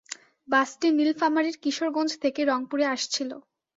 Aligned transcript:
বাসটি 0.47 0.87
নীলফামারীর 0.97 1.55
কিশোরগঞ্জ 1.63 2.11
থেকে 2.23 2.41
রংপুরে 2.43 2.85
আসছিল। 2.95 3.31